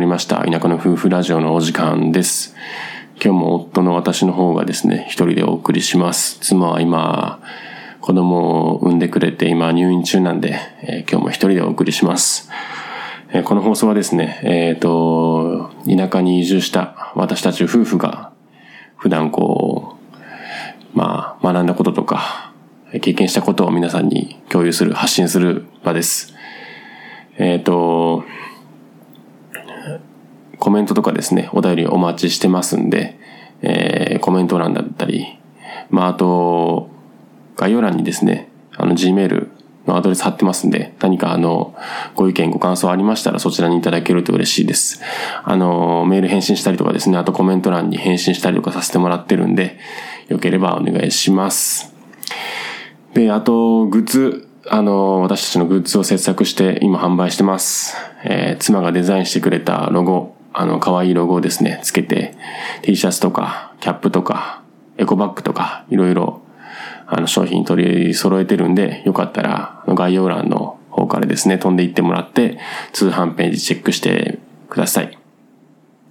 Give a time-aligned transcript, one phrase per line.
[0.00, 0.44] まりました。
[0.46, 2.56] 田舎の夫婦ラジオのお時間です。
[3.22, 6.38] 今日も夫の私の方がですね一人でお送りします。
[6.40, 7.42] 妻は今
[8.00, 12.48] 子供を産んでくれて今入院中なんで、えー、今日も一人でお送りします、
[13.28, 18.32] えー、この放送はですねえっ、ー、と田舎に移住した私たち夫婦が
[18.96, 19.98] 普段こ
[20.94, 22.54] うまあ学んだこととか
[23.02, 26.34] 経験したことを皆さんに共有する発信する場です。
[27.36, 28.24] えっ、と
[30.60, 33.18] コメントとかですね、お便りお待ちしてますんで、
[33.62, 35.38] えー、コメント欄だったり、
[35.90, 36.88] まあ、あと、
[37.56, 39.48] 概要欄にですね、あの、Gmail
[39.86, 41.74] のアドレス貼ってますんで、何かあの、
[42.14, 45.00] ご意見、ご感想ありましたらそちらにいただけると嬉しいです。
[45.44, 49.78] あの、メール返信したりとかですね、あとコメント欄に返信したりとかさせてもらってるんで、
[50.28, 51.94] よければお願いします。
[53.14, 57.96] で、あと、グッズ、あの、私たちのグッズを制作して今販売してます。
[58.24, 62.34] えー、妻がデザインしてくれたロゴ、あの、可愛いロゴをですね、つけて、
[62.82, 64.62] T シャツとか、キャップとか、
[64.98, 66.42] エコバッグとか、いろいろ、
[67.06, 72.58] あの、商品取り揃えてるんで、よかったら、概要欄の方からですね、飛んでいってもらって、
[72.92, 75.16] 通販ページチェックしてください。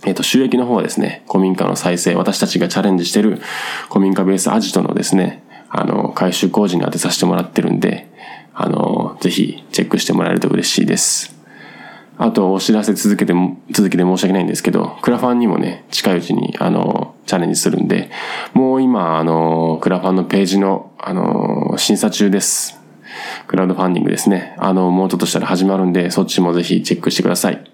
[0.05, 3.41] えっ、と、収益の方はですね、古民家の再生、私たちがチャレンジしてる
[3.89, 8.07] 古民家ベースアジトのですね、あの、改修工事に当てさせてもらってるんで、
[8.53, 11.38] あの、ぜひチェックしてもらえると嬉しいです。
[12.21, 13.33] あと、お知らせ続けて、
[13.71, 18.11] 続きで申し訳ないんですけど、クラファンにもね、近いうちに、あの、チャレンジするんで、
[18.53, 22.77] もう今、あの、クラファンのページの、あの、審査中です。
[23.47, 24.53] クラウドファンディングですね。
[24.57, 27.71] あの、もうちょっとしたら始まるんで、そっちもぜひチェックしてください。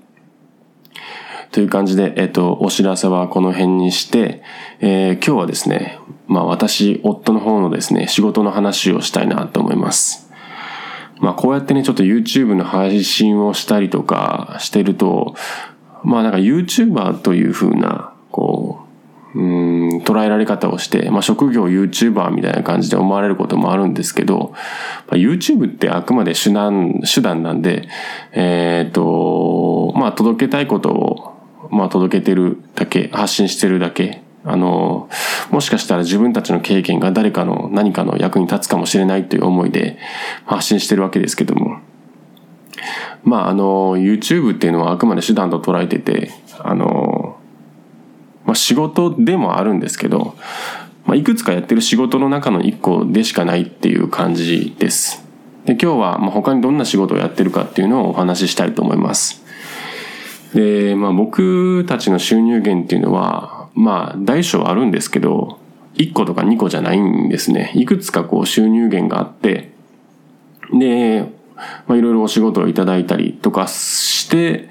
[1.52, 4.44] という感じで、えっと、お知らせはこの辺にして、
[4.80, 10.25] えー、今日はですね、まあ私、夫の方のですね、仕事の話をしたいなと思います。
[11.20, 15.36] まあこうやってね、ちょっと YouTube の配信をしたりとかしてると、
[16.04, 18.80] まあなんか YouTuber というふうな、こ
[19.34, 24.54] う、うん、捉えられ方をして、まあ職業 YouTuber みたいな感じで思われることもあるんですけど、
[25.08, 27.88] まあ、YouTube ってあくまで手段、手段なんで、
[28.34, 31.34] えっ、ー、と、まあ届けたいことを、
[31.72, 35.10] まあ届けてるだけ、発信してるだけあの、
[35.50, 39.98] もしかしたら自分たちの経験が誰かの何かの役に立つかもしれないという思いで
[40.46, 41.80] 発信してるわけですけども。
[43.24, 47.38] まあ、あの、YouTube っていうのはあくまで手段と捉えてて、あの、
[48.46, 50.36] まあ、仕事でもあるんですけど、
[51.06, 55.24] まあ、いくつかやってる仕事の中の一個でしかないっていう感じです。
[55.66, 59.44] で、今日は、まあ、他にどんな仕事をやってるかっていうのをお話ししたいと思います。
[60.54, 65.60] で、まあ、僕たちの収入源っていうのは、まあ、大小あるんですけど、
[65.96, 67.72] 1個とか2個じゃないんですね。
[67.76, 69.72] いくつかこう収入源があって、
[70.74, 71.30] で、
[71.88, 74.70] まあいろいろお仕事をいただいたりとかして、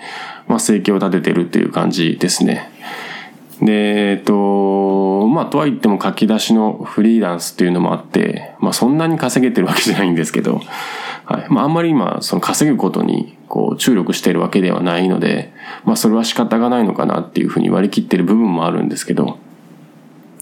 [0.49, 2.71] まあ生計を立ててるっていう感じですね。
[3.61, 10.61] で、えっと、まあとは言っても書き出しのフリーランスっていうのもあって、まあそんなに稼げてるわけじゃないんですけど、
[11.25, 11.47] はい。
[11.49, 15.53] まああんまり今、その稼ぐことにこう注力してるわけではないので、
[15.85, 19.39] まあそれは仕方がないのかなっていうふうに割り切ってる部分もあるんですけど、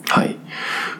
[0.09, 0.37] はい。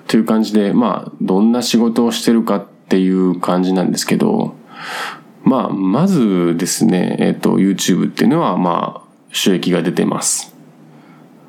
[0.07, 4.55] という感じで、まあどんな仕事をしてるかっていう感じなんですけど、
[5.45, 10.52] まあまずですね、えっ、と YouTube っていうのはまあ収益が出てます。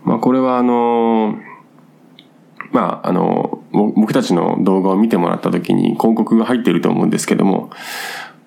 [0.03, 1.37] まあこれはあの、
[2.71, 7.69] まああの、僕たちの動画を見てもらった時に広告が入ってると思うんですけども、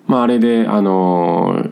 [0.05, 1.69] まああれで、あの、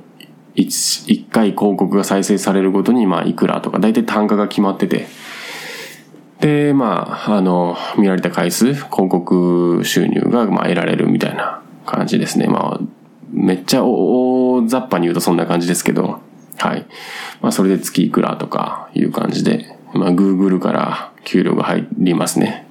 [0.56, 5.07] 一一回広告が再生されるごとに、まあいくらとか、大体単価が決まってて、
[6.40, 12.47] で、まあ、あの、見られた回数、広告収入が、まあ得られるみたいな感じですね。
[12.47, 12.85] まあ、
[13.31, 16.19] めっちゃ大雑把に言うとそんな感じですけど、
[16.57, 16.85] はい。
[17.41, 22.67] まあそれで月いくらとかいう感じで、まあ Google から給料が入りますね。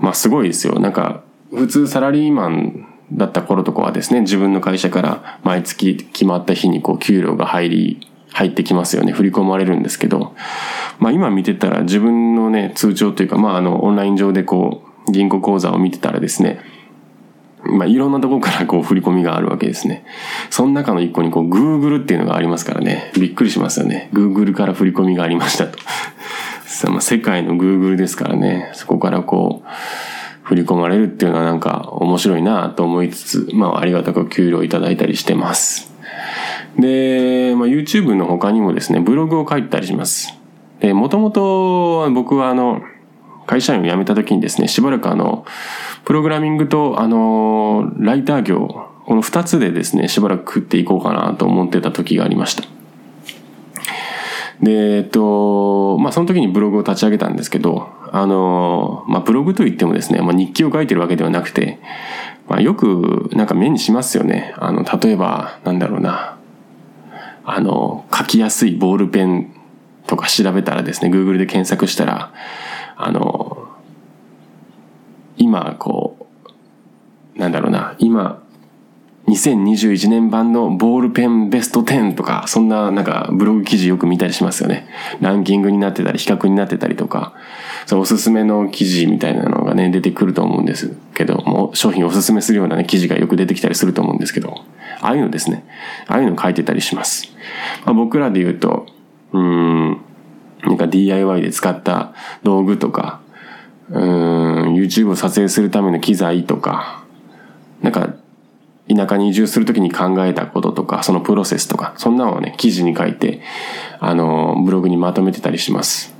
[0.00, 0.78] まあすごいですよ。
[0.78, 9.12] なんか、普通サラリーマンだった頃とかはですね、自分の会社から毎月決まった日にこう給料が入り、入ってきますよね。
[9.12, 10.34] 振り込まれるんですけど、
[10.98, 16.60] まあ今見てたら自分のね、通帳というか、まああの、オンライン上でこう、銀行口座を見てたらですね、
[17.64, 20.04] まあいろんなとこから こう振り込みがあるわけですね。
[20.50, 24.10] その中の一個にこう Google っていうのがありますからね、びっくりしますよね。
[24.12, 25.78] Google から振り込みがありましたと。
[27.00, 29.68] 世界の Google ですからね、そこからこう、
[30.42, 35.92] 振り込まれるっていうのはなんか面白いなと思いつつ、まあありがたく給料いただいたりしてます。
[36.78, 40.34] で、まあ、YouTube の他にもですね、ブログを書いたりします。
[40.80, 42.82] で、もともと僕はあの、
[43.46, 45.44] 会社員を辞めた時にですね、しばらくあの、
[46.04, 52.64] プログラミングとあの、ライター業、この二つでですね、しばらく食っていこうかなと思ってた時がありました。
[54.62, 61.80] で、えっと、まあ、その時にブログを立ち上げたんですけど、あの、まあ、ブログといってもですね、まあ、日記を書いてるわけではなくて、
[62.48, 64.54] まあ、よくなんか目にしますよね。
[64.58, 66.38] あの、例えば、なんだろうな。
[67.44, 69.52] あの、書きやすいボールペン
[70.06, 72.32] とか調べたらですね、Google で検索したら、
[72.96, 73.68] あの、
[75.38, 76.28] 今、こ
[77.36, 78.41] う、なんだろうな、今、
[79.28, 84.88] 2021年版のボールペンベスト10とか、そんななんかブログ記事よく見たりしますよね。
[85.20, 87.34] ランキングになってたり、比較になってたりとか、
[87.86, 94.60] そおすすめの記事みたいなのがね、出てくると思うんですけど、もう商品をおすすめするようなね、記事がよく出てきたりすると思うんですけど、
[95.00, 95.64] ああいうのですね。
[96.08, 97.28] ああいうの書いてたりします。
[97.84, 98.86] まあ、僕らで言うと、
[99.32, 100.00] うん、
[100.64, 103.20] なんか DIY で使った道具とか、
[103.88, 107.04] うん、YouTube を撮影するための機材とか、
[107.82, 108.14] なんか
[108.94, 113.40] 田舎に移住するときに考えたこととか、そのプロセスとか、そんなのをね、記事に書いて、
[114.00, 116.14] あの、ブログにまとめてたりします。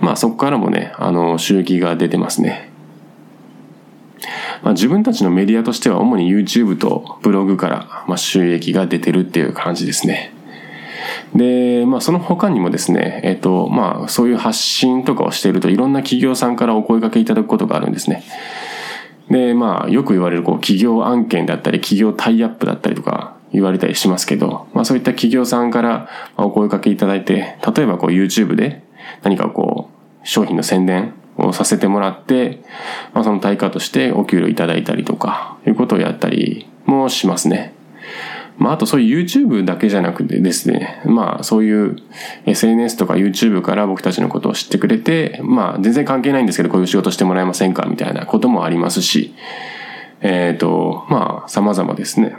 [0.00, 2.70] まあそこからもね、あの、収益が出てますね。
[4.62, 10.32] まあ自分たちのメディアとしては主に YouTube とブログから、まあ、収益が出てるっていう感じですね。
[11.34, 18.22] で、まあその他にもですね、えっと、まあそういう発信とかをしているといろんな企業さんからお声掛けいただくことがあるんですね。
[19.30, 28.82] で、まあ、よく言われる、こう、企業案件だったり、企業タイアップだったりとか言われたりしますけど、まあそういった企業さんからお声掛けいただいて、例えばこう YouTube で
[29.22, 32.62] 何かこう、商品の宣伝をさせてもらって、
[33.12, 37.74] まあその対価としてお給料いただいたりとか、いうことをやったりもしますね。
[38.60, 41.96] まあ、あとそういう YouTube だけじゃなくてですね、まあ、そういう
[42.44, 49.34] SNS とか YouTube から僕たちのことを知ってくれて、まあ、全然関係ないんですけど、こういう仕事してもらえませんかみたいなこともありますし、
[50.20, 52.36] えっ、ー、と、まあ、様々ですね。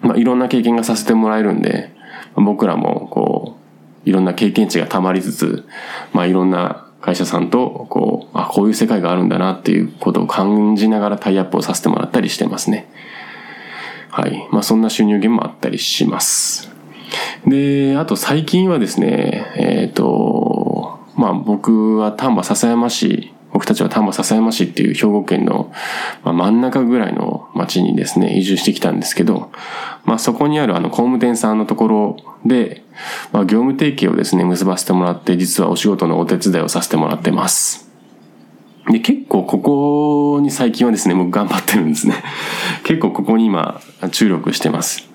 [0.00, 1.94] まあ、いろんな経験がさせてもらえるんで、
[2.34, 3.58] 僕らも、こ
[4.06, 5.68] う、いろんな経験値が溜まりつつ、
[6.14, 12.88] まあ、いろんな会社さんと、こう、あ、こういう世界があるんだなっていうことを感じながらタイアップをさせてもらったりしてますね。
[14.12, 14.46] はい。
[14.52, 16.70] まあそんな収入源もあったりします。
[17.46, 25.72] で、あと最近はですね、えっ、ー、と、まあ僕は丹波篠山市、僕たちは丹波篠山市っていう兵庫県の、
[26.24, 29.50] ま真ん中ぐらいの町にですね、移住してきたんですけど、
[30.04, 32.84] まあそこにあるあの工務店さんのところで、
[33.32, 37.91] まあ業務提携をですね、結ばせてもらって、実はお仕事のお手伝いをさせてもらってます。
[38.90, 42.14] で、結構ここに最近はですね、僕頑張ってるんですね。
[42.84, 43.80] 結構ここに今
[44.10, 45.08] 注力してます。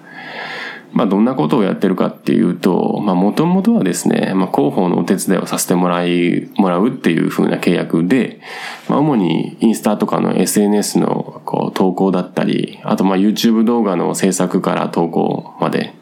[0.93, 8.39] まあどんなことをやってるかっていうと、まあもともとはですね、まあ広報のお手伝いをさせてもらい、もらうっていう風な契約で、
[8.87, 15.93] まあ主にインスタとかの SNS のこう投稿だったり、あとまあ YouTube 動画の制作から投稿まで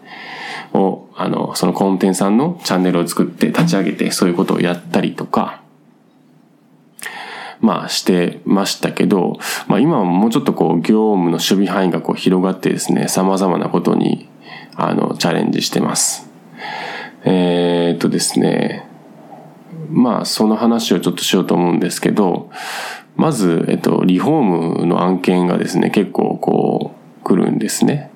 [0.74, 5.62] を、あの、そのコンテンツさんのチャンネルを作って立ち上げてそういうことをやったりとか、
[7.62, 9.38] まあしてましたけど、
[9.68, 14.30] まあ今はもうちょっとこう業務の守備範囲がこう広がってですね、様々なことに
[14.76, 16.30] あのチャレンジしてます。
[17.24, 18.88] えー、っとですね、
[19.90, 22.50] まあその話をちょっとしようと思うんですけど、
[23.16, 24.42] まず、えっと、リフォー
[24.80, 28.12] ムの案件がですね、結構こう来るんですね。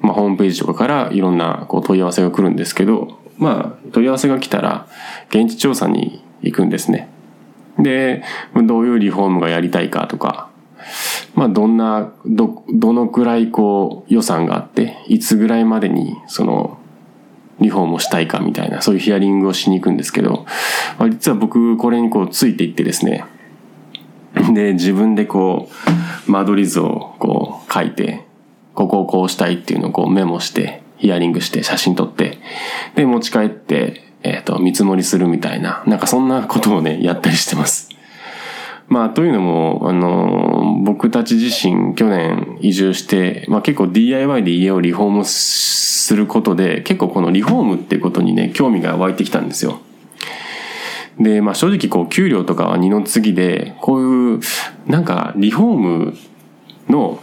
[0.00, 4.88] まあホームページとかからいろんなこう問い合わせが来るんですけど、まあ問い合わせが来たら
[5.28, 7.08] 現地調査に行くんですね。
[7.78, 8.22] で、
[8.54, 10.50] どういうリフォームがやりたいかとか、
[11.34, 16.78] まあ、どんな、ど、どのくらいこう予算があって、いつぐらいまでにその、
[17.60, 20.46] リフォームをしたいかみたいな、そういうヒアリングをしに行くんですけど、
[20.98, 23.24] まあ、実は僕これにこうついていってですね、
[24.54, 25.68] で、自分でこ
[26.26, 28.24] う、間取り図をこう書いて、
[28.74, 32.38] ここをこうしたいっていうのをこうメモして、ヒアリングして写真撮って、
[32.94, 37.88] で、持ち帰って、えっ、ー、と、見積もりするみたいな、なんかそんなことをね、 やったりしてます。
[38.88, 49.78] まあ、というのも、あの、僕たち自身去年移住して、まあ結構 DIY で家をリフォームすることで、結構このリフォームってことにね、興味が湧いてきたんですよ。
[51.20, 54.40] で、まあ正直こう、給料とかは二の次で、こういう、
[54.86, 56.16] なんかリフォーム
[56.88, 57.20] の、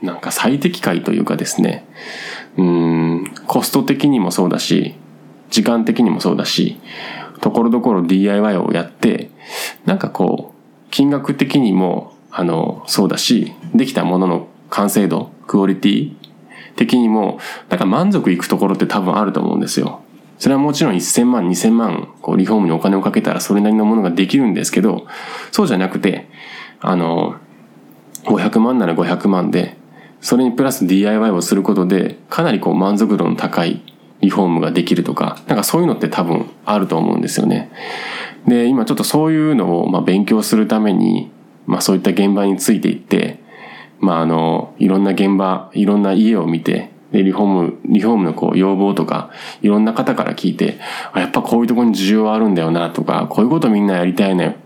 [0.00, 1.86] なんか最適解というかですね、
[2.56, 4.94] うん、コスト的にもそうだし、
[5.54, 6.80] 時間的にもそうだし、
[7.40, 9.30] ところどころ DIY をやって、
[9.84, 16.12] なんかこう、金額的にも、あの、そうだし、できたものの完成度、クオリティ
[16.74, 20.00] 的にも、なんか満足いくところって多分あると思うんですよ。
[20.40, 25.06] それはもちろん1000万、2000万、こう、リフォームにお金をかけたらそれなりのものができるんですけど、
[25.52, 26.28] そうじゃなくて、
[26.80, 27.36] あの、
[28.24, 29.76] 500万なら500万で、
[30.20, 33.82] それにプラス DIY をすることで、かなりこう満足度の高い
[34.24, 37.70] リフォームができるとか、なんかそういうのって多分あると思うんですよね。
[38.48, 41.30] で、今ちょっとそういうのをま勉強するために、
[41.66, 43.38] まあそういった現場についていって、
[44.00, 50.78] まああの、いろんな現場、いろんな家を見て、で、リフォーム、リフォームのこう要望とか、いろんな方から聞いて、
[51.12, 54.56] あ、やっぱこういうとこに需要あるんだよなとか、こういうことみんなやりたいね、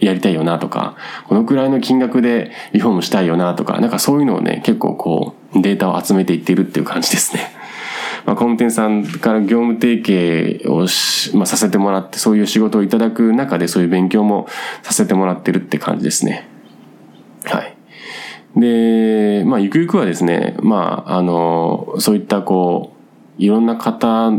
[0.00, 0.96] やりたいよなとか、
[1.28, 7.61] このくらいの金額でリフォームしたいよなとか、なんかそういうのをね、結構こう、データを集めていってるっていう感じですね。
[8.24, 14.46] まあ、工務店さんから業務提携をし、まあ、させてもらって、そういう仕事をいただく中でそういう勉強も
[14.82, 16.48] させてもらってるって感じですね。
[17.44, 17.76] はい。
[18.56, 22.92] で、まあ、ゆくゆくはですね、まあ、あの、そういったこ
[23.38, 24.30] う、いろんな方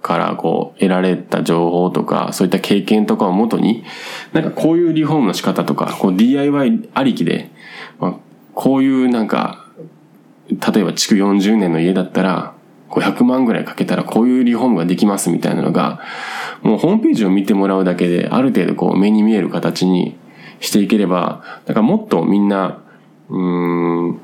[0.00, 3.84] からこう、得られた情報とか、そういった経験とかをもとに、
[4.32, 7.50] なんかこういうリフォームの仕方とか、こう DIY ありきで、
[7.98, 8.14] まあ、
[8.54, 9.66] こういうなんか、
[10.48, 12.51] 例えば築40年の家だったら、
[12.92, 16.00] 500万ぐらいかけたらこういうリフォームができますみたいなのが、
[16.62, 20.16] もうホームページを見てもらうだけで、ある程度こう目に見える形に
[20.60, 22.82] していければ、だからもっとみんな、
[23.30, 24.20] うーん、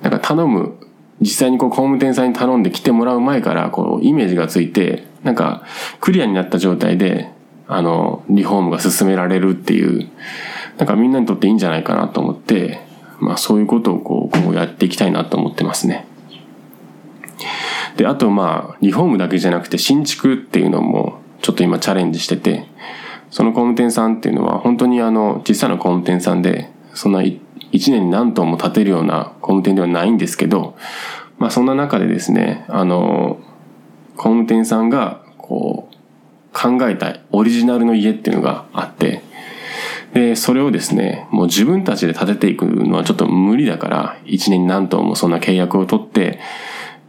[0.00, 0.78] なんか頼む、
[1.20, 5.64] 実際にこう工務店さんに頼んで来てもらう前から、こうイメージがついて、なんか
[6.00, 7.30] クリアになった状態で、
[7.68, 10.08] あの、リフォームが進められるっていう、
[10.78, 12.80] なんかみんなにとっていいんじゃないかなと思って、
[13.20, 16.06] まあそういうことをこう、今後やっていきたいなと思ってますね。
[17.96, 22.66] で、あとまあ、リフォームだけじゃなくて新築っていうのもちょっと今チャレンジしてて、
[23.30, 30.76] その工務店さんっていうのは本当にあの、小さな工務店さんで、そんな一年に何棟も建てるような工務店ではないんですけど、
[31.38, 33.40] まあそんな中でですね、あの、
[34.16, 35.96] 工務店さんがこう、
[36.52, 39.22] 考えたオリジナルの家っていうのがあって、
[40.12, 46.40] で、それをですね、もう自分たちで建てていくのはちょっと無理だから、一年に何棟もそんな契約を取って、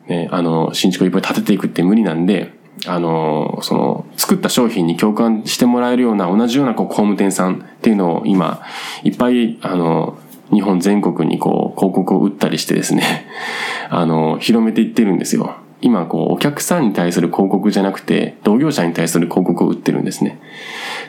[0.07, 2.53] ね、あの、新築をいっぱい建てていくって無理なんで、
[2.87, 8.61] あの、その、作った商品に共感してもらえるような同じようなこう工務店さんっていうのを今、
[9.03, 10.17] いっぱい、あの、
[10.51, 13.27] 日本全国にこう、広告を打ったりしてですね、
[13.89, 15.55] あの、広めていってるんですよ。
[15.81, 20.39] 今、こう、お客さんに対する広告じゃなくて、同業者に対する広告を打ってるんですね。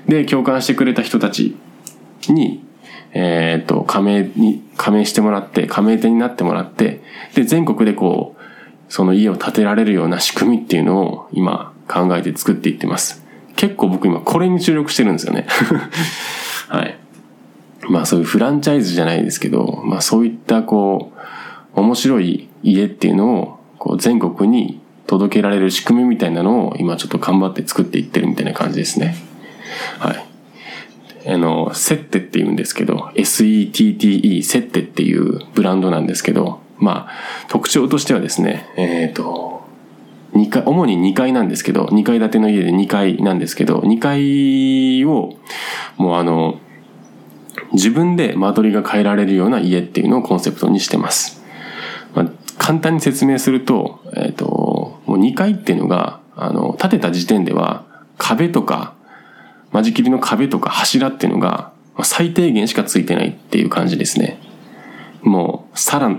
[0.06, 1.56] で、共感してくれた人たち
[2.28, 2.64] に、
[3.14, 7.02] えっ、と、加盟に、加盟してもらって、加盟店になってもらって、
[7.34, 8.31] で、全国でこう、
[8.92, 13.24] その家を建てられるような仕組みっていうのを今考えて作っていってます。
[13.56, 15.46] 結構僕今これに注力してるんですよね。
[16.68, 16.98] はい。
[17.88, 21.10] まあそういうフランチャイズじゃないですけど、まあそういったこ
[21.74, 29.16] う、面白い家っていうのをこう全国に届けられる仕組みみたいなのを今ちょっと頑張って作っていってるみたいな感じですね。
[30.00, 31.32] はい。
[31.32, 39.62] あの、セッテって言うんですけど、SETTE、セッテっていうブランドなんですけど、まあ、特徴としてはですね、えっ、ー、と、
[40.34, 45.34] 2階、主に2階なんですけど、2階建ての家で2階なんですけど、2階を、
[45.96, 46.58] もうあの、
[47.72, 51.40] 自分で間取りが変えられるような家っていうのをコンセプトにしてます。
[52.14, 57.84] まあ、簡単に説明すると、えっ、ー、と、もう2階っていうのが、あの、建てた時点では、
[58.18, 58.94] 壁とか、
[59.70, 61.72] 間仕切りの壁とか柱っていうのが、
[62.02, 64.40] 最低限しかついてないっていう感じですね。
[65.22, 66.16] もう、さら、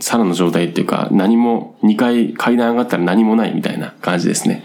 [0.00, 4.62] さらの状態っていうか、何も、2階階段上がったら何もないみたいな感じですね。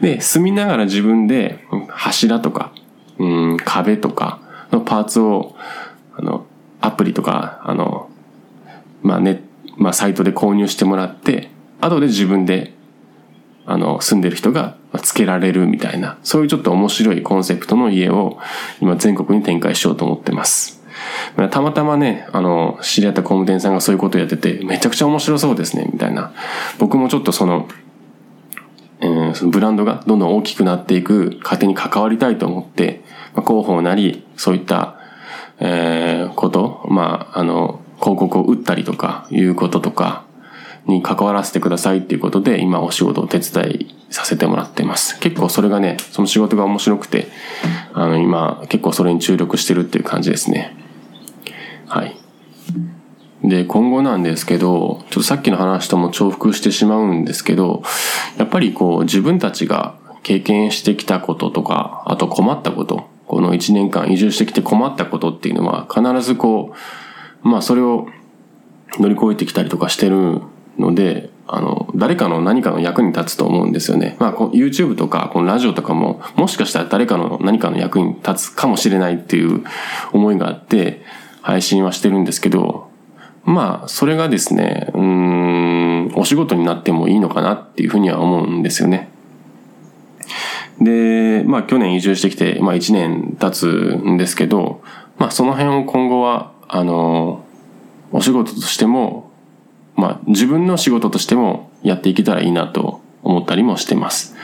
[0.00, 2.72] で、住みながら自分で柱とか、
[3.18, 4.40] うん、壁とか
[4.72, 5.54] のパーツを、
[6.16, 6.46] あの、
[6.80, 8.10] アプリとか、あの、
[9.02, 9.42] まあね、
[9.76, 12.74] まあサイトで購入してもらって、後で自分で、
[13.66, 18.38] あの、住んでる人が付けられるみたいな、そういうちょっと面白いコンセプトの家を
[18.80, 20.82] 今全国に展開しようと思ってます。
[21.50, 26.32] たまたまね、あの、知り合った工務店さんがそういうことをやってて、めちゃくちゃ面白そうですね、みたいな。
[26.78, 27.68] 僕もちょっとその、
[29.00, 33.02] えー、そのブランドがどんどん大きくなっていく過程に関わりたいと思って、
[33.34, 34.98] まあ、広報なり、そういった、
[35.58, 40.26] えー、こと、まあ、あの、広告を打ったりとか、いうこととか、
[40.86, 45.18] に関わらせてくださいっていうことで、今お仕事を手伝いさせてもらってます。
[45.18, 47.26] 結構それがね、その仕事が面白くて、
[47.92, 50.76] あの、今、結構それに注力してるっていう感じですね。
[51.86, 52.16] はい。
[53.44, 57.82] で、今後なんですけど、ちょっとさっきの話とも重複してしまうんですけど、
[58.38, 66.74] やっぱりこう自分たちが経験してきたこととか、あと困ったこと、この1年間移住してきて困ったことっていうのは必ずこ
[67.44, 68.08] う、まあそれを
[68.98, 70.40] 乗り越えてきたりとかしてる
[70.78, 74.16] ので、あの、誰かの何かの役に立つと思うんですよね。
[74.18, 79.64] まあ、YouTube とか、このラジオとかも、もしかしたら誰かの何かの役に立つかもしれないっていう
[80.12, 81.02] 思いがあって、
[81.46, 82.90] 配信はしてるんですけど、
[83.44, 89.08] まあ、それがですね、うん、ん、お仕事になってもいいのかなっていうふうには思うんですよね。
[90.80, 93.68] で、まあ去年移住してきて、まあ1年経つ
[94.04, 94.82] んですけど、
[95.18, 97.44] まあその辺を今後は、あの、
[98.10, 99.30] お仕事としても、
[99.94, 104.34] まあ自分の仕事としてもやっていけたらいいなと思ったりもしてます。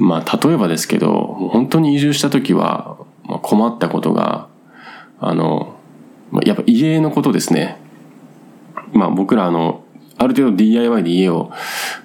[0.00, 2.98] まあ例えばですけど、本当に移住した時は
[3.42, 4.48] 困ったことが、
[5.20, 5.73] あの、
[6.42, 7.78] やっぱ家のことですね。
[8.92, 9.84] まあ僕らあの、
[10.16, 11.50] ある程度 DIY で家を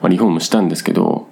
[0.01, 1.27] まリフォームしたんですけど、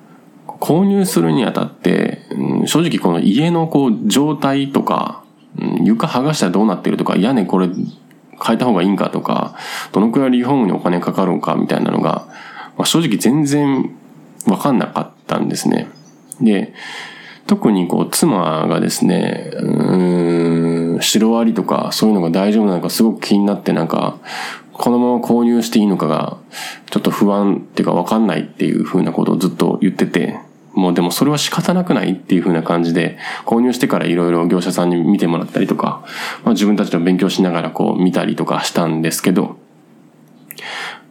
[0.59, 5.23] 購入するにあたって、うん、正直この家のこう状態とか、
[5.59, 9.55] うん、床剥がしたらどうなってるとか、屋根これ変えた方がいいんかとか、
[9.91, 12.27] どのくらいリフォームにお金かかるんかみたいなのが、
[12.77, 13.95] まあ、正直全然
[14.45, 15.87] わかんなかったんですね。
[16.41, 16.73] で、
[17.47, 20.36] 特にこう妻がですね、うん、
[21.01, 24.17] シロアリとかそういうのが大丈夫なのかすごく気になってなんか、
[24.73, 26.37] このまま購入していいのかが、
[26.89, 30.39] ちょっと不安っていうかわかんないっていうふうなことをずっと言ってて、
[30.73, 36.05] もうでもそれは仕方なくないっていう風な感じで、購入してからいろいろ業者さんに見てもらったりとか、
[36.43, 39.57] まあ自分たちの勉強しながらこう見たりとかしたんですけど、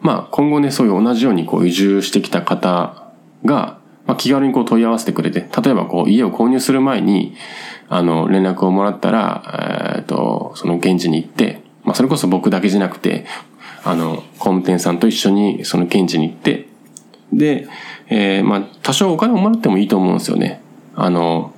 [0.01, 3.11] まあ今後ね、そういう同じようにこう移住してきた方
[3.45, 7.35] が、まあ気軽にこう問い合わせてくれて、例えばこう家を購入する前に、
[7.89, 13.27] あの、連絡をもらったら、えっ、と、その現地に行って、まあそれこそ僕だけじゃなくて、
[13.85, 16.69] あの、工務店さんと一緒にその現地に行って、
[17.33, 17.69] で、
[18.09, 20.61] えー、まあ、多少お金をもらってもいいと思うんですよね。
[20.95, 21.53] あの、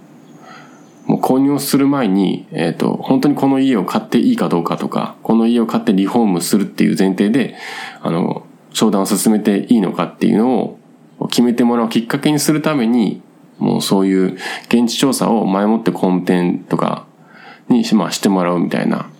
[1.06, 7.56] もう購入をする前に、えっ、ー、と、本当にこの家を買っていいかどうかとか、この家を買ってリフォームするっていう前提で、
[8.02, 10.78] あの、商談を進めていいのかっていうの
[11.18, 13.22] を決めてもらうきっかけにするために、
[13.58, 14.38] もうそういう
[14.68, 17.06] 現地調査を前もってコンテンとか
[17.68, 19.10] にし、まあ、してもらうみたいな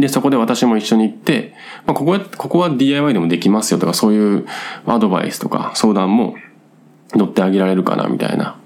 [0.00, 1.54] で、そこで私も一緒に行って、
[1.86, 4.46] まあ、ここは、ここは DIY でもできますよとか、そういう
[4.86, 6.36] アドバイスとか相談も
[7.14, 8.57] 乗ってあげられるかな、みたいな。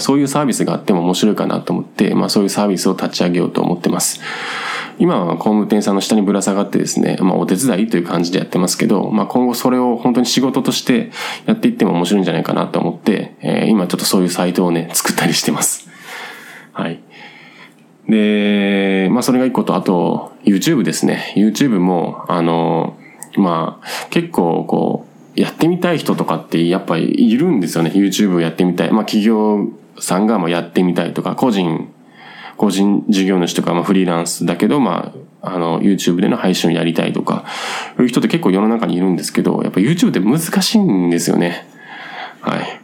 [0.00, 4.20] そういうサービスがあっても面白いかなと思って、まあそういうサービスを立ち上げようと思ってます。
[4.98, 11.10] 今は工務店さんの下にぶら下がってですね、まあお手伝いという感じでやってますけど、まあ今後それを本当に仕事として
[11.46, 15.88] やっていっても面白いんじゃないかなと思って、えー、今ちょっとそういうサイトをね、作ったりしてます。
[16.72, 17.00] はい。
[18.08, 21.34] で、まあそれが一個と、あと YouTube ですね。
[21.36, 22.96] YouTube も、あの、
[23.36, 27.90] まあ結構こう、やってみたい人とかってやっぱりいるんですよね。
[27.94, 28.90] YouTube をやってみたい。
[28.90, 29.68] まあ企業
[30.00, 31.88] さんがまあやってみたいとか、個人、
[32.56, 37.44] 個人事業主とか、まあフリーランスだけど、まあ、あの、YouTube での配信をやりたいとか、
[37.96, 41.66] そういう人って結構世の中にいるんですけど、やっぱ YouTube って難しいんですよね。
[42.40, 42.80] はい。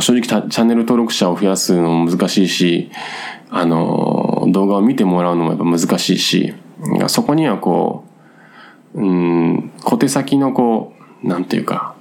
[0.00, 2.90] 正直チャンネル登録者を増やすのも難しいし、
[3.50, 6.54] あの、動画を見てもらうのもやっぱ難しいし、
[7.08, 8.04] そこにはこ
[8.94, 11.94] う、うん、小手先のこう、なんていうか、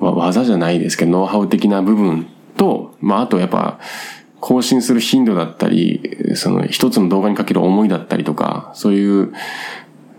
[0.00, 3.78] 技じゃないですけど、ノウハウ的な部分と、まあ、あとやっぱ、
[4.40, 9.32] 更新する頻度だったり、その一つの動画にかける思いだったりとか、そういう、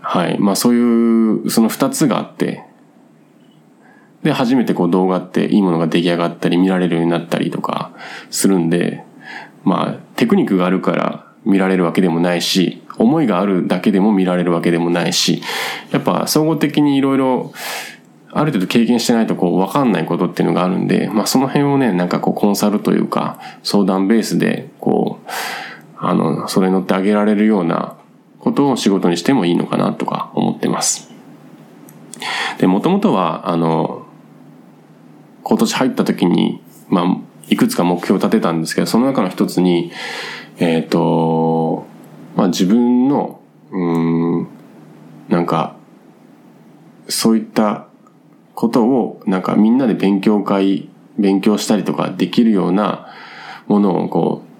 [0.00, 2.64] はい、まあそういう、その二つがあって、
[4.22, 7.92] で、初めてこう動画っていいものが出来上がったり見られるようになったりとか
[8.30, 9.04] するんで、
[9.64, 15.42] まあ、テクニックがあるから見られるわけでもないし、思いがあるだけでも見られるわけでもないし、
[15.90, 17.52] やっぱ総合的にいろいろ、
[18.34, 25.30] ある程度経験してないとこう分かんないことっていうのがあるんで、まあその辺をね、なんかこうコンサルというか、相談ベースで、こう、
[25.98, 27.96] あの、それに乗ってあげられるような
[28.38, 31.10] ことを仕事にしてもいいのかなとか思ってます。
[32.58, 34.06] で、もともとは、あの、
[35.44, 37.16] 今年入った時に、まあ、
[37.48, 39.92] いくつか目標を立てたんですけど、その中の一つに、
[40.58, 41.86] えっ、ー、と、
[42.36, 43.40] まあ自分の、
[43.70, 44.48] うん、
[45.28, 45.76] なんか、
[47.08, 47.86] そういった
[48.54, 53.08] ことを、なんかみんなで勉強会、勉強したりとかできるような
[53.66, 54.52] ものをこう、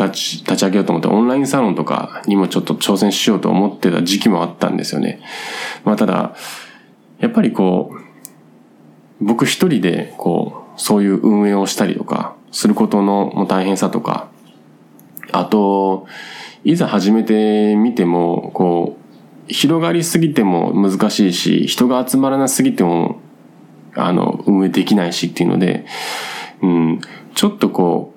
[0.00, 5.20] 立ち、立ち上げようと思って、オンラインサロンとかにもちょっと挑戦しようと思ってた時期もあったんですよね。
[5.84, 6.34] まあただ、
[7.18, 7.94] やっぱりこ
[9.20, 14.28] う、僕一人でこう、そういう運営をしたりとか、することの大変さとか、
[15.32, 16.06] あと、
[16.64, 18.96] いざ始めてみても、こ
[19.48, 23.20] う、広がりすぎても難しいし、人が集まらなすぎても、
[23.96, 25.84] あの、運営できないしっていうので、
[26.62, 27.00] うん、
[27.34, 28.14] ちょっとこ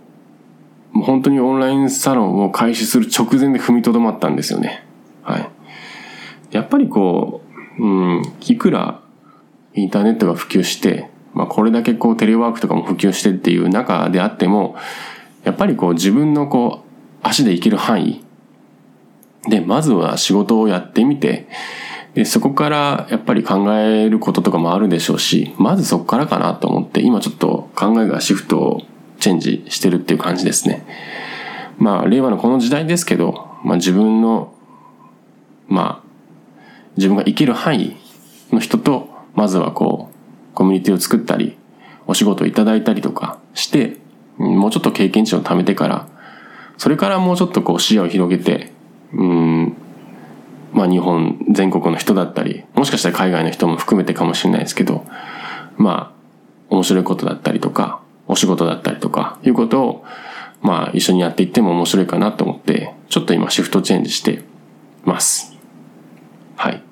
[0.94, 4.86] う、本当にオンラインサロンを開始する直前で踏みとどまったんですよね。
[5.24, 5.50] はい。
[6.52, 7.42] やっぱりこ
[7.80, 7.88] う、う
[8.20, 9.02] ん、いくら
[9.74, 14.76] インターネットが普及して、まあこれだけこうテレワークとかも普及してっていう中であっても、
[15.44, 16.85] やっぱりこう自分のこう
[17.28, 18.24] 足で行ける範囲
[19.50, 21.48] で、まずは仕事をやってみて、
[22.14, 28.82] で、そこからやっぱり考えることとかもあるでしょうし、まずそこからかなと思って、今ちょっと考えがシフトを
[29.20, 30.86] チェンジしてるっていう感じですね。
[31.78, 34.54] まあ、令和のこの時代ですけど、まあ自分の、
[35.68, 36.08] まあ、
[36.96, 37.98] 自分が生きる範囲
[38.52, 41.58] の人と、まずはこう、コミュニティを作ったり、
[42.08, 43.98] お仕事をいただいたりとかして、
[44.38, 46.08] もうちょっと経験値を貯めてから、
[46.78, 48.72] それからもうちょっとこう視野を広げて、
[49.14, 49.76] うん、
[50.74, 55.06] まあ日本全国の人だったり、もしかしたら海外の人も含めてかもしれないですけど、
[55.78, 60.06] まあ、面白いことだったりとか、お仕事だったりとか、いうことを、
[60.62, 64.44] まあ一緒にやっていっても面白いかなと思って、ちょっと今シフトチェンジして
[65.04, 65.56] ます。
[66.56, 66.84] はい。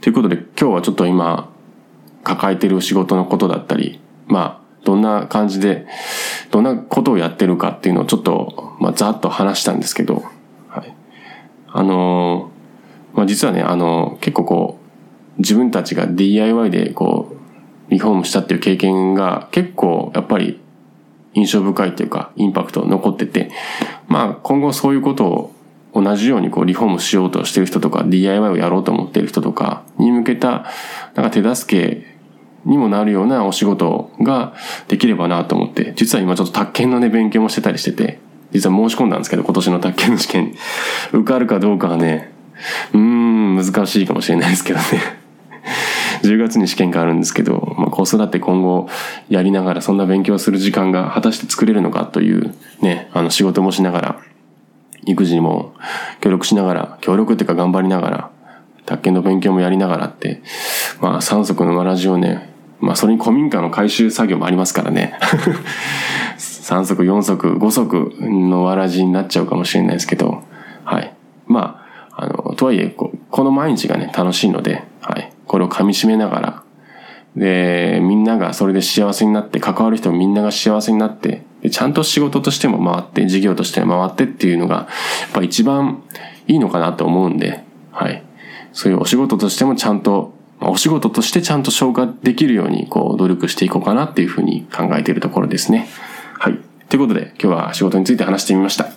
[0.00, 1.50] ということで今日はちょっと今
[2.24, 5.86] 抱えてる仕事のことだったり、まあどんな感じで、
[6.50, 10.24] どんなことをやってるかっていうのをちょっと、まあざっと話したんですけど、
[10.68, 10.94] はい。
[11.68, 12.50] あの
[13.14, 14.78] まあ実はね、あの結構こ
[15.36, 17.36] う、自分たちが DIY でこ
[17.88, 20.60] う、リフォームしたっていう経験が結構やっぱり
[21.34, 23.50] 印象深いというか、インパクト残ってて、
[24.06, 25.54] まあ今後そういうことを
[25.94, 30.66] 同じようにこうリフォームしようとしてる人とか DIY をやろうと思ってる人とかに向けた
[31.14, 32.17] なんか手助け
[32.68, 34.54] にもなるようなお仕事が
[34.88, 38.20] できればなと思って、実は今ちょっと宅建のね、勉強もしてたりしてて、
[38.52, 40.54] 実は申し込んだんですけど、今年の宅建の試験に、
[41.12, 42.30] 受かるかどうかはね、
[42.92, 44.84] うーん、難しいかもしれないですけどね。
[46.22, 48.88] 10月に試験があるんですけど、まあ、子育て今後
[49.28, 54.16] やりながらそんな勉強する時間が果たして作れるのかというね、あの仕事もしながら、
[55.06, 55.72] 育児も
[56.20, 58.30] 協力しながら、協力っていうか頑張りながら、
[58.84, 60.42] 宅建の勉強もやりながらって、
[61.00, 65.14] まあ三足のわらじをね、まあそれに古民家の改修作業もありますからね。
[66.38, 70.42] 3足、4足、5足のわらじになっちゃうかもしれないですけど、
[70.84, 71.14] はい。
[71.46, 75.32] まあ、あの、とはいえこ、この毎日がね、楽しいので、はい。
[75.46, 76.62] これを噛み締めながら、
[77.36, 84.86] で、みんながそれで幸せになって、関わる人もみんなが幸せになって、でちゃんと仕事としても回って、事業として回ってっていうのが、やっ
[85.32, 86.02] ぱ一番
[86.46, 88.22] いいのかなと思うんで、はい。
[88.72, 95.88] そういうお仕事としてもちゃんとお仕事としてちゃんと消化できるように、こう、努力していこうかなっていうふうに考えているところですね。
[96.38, 96.58] はい。
[96.88, 98.88] ということで、今日は仕事について話してみました。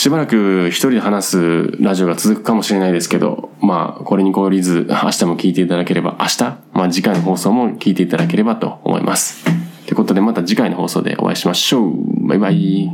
[0.00, 9.44] しばらく一人で話すラジオが続くかもしれないですけど、まあ、これに懲りず、明日も聞いていただければ、明日、まあ次回の放送も聞いていただければと思います。
[9.44, 12.26] ということで、また次回の放送でお会いしましょう。
[12.26, 12.90] バイバイ。